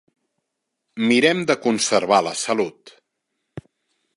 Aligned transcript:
Mirem 1.11 1.43
de 1.51 1.57
conservar 1.67 2.21
la 2.29 2.33
salut. 2.45 2.95